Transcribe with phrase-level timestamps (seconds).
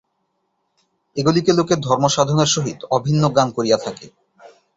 [1.17, 4.05] এগুলিকে লোকে ধর্মসাধনের সহিত অভিন্ন জ্ঞান করিয়া থাকে।